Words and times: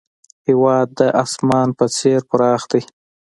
هېواد 0.47 0.87
د 0.99 1.01
اسمان 1.23 1.67
په 1.77 1.85
څېر 1.97 2.19
پراخ 2.29 2.61
دی. 2.71 2.81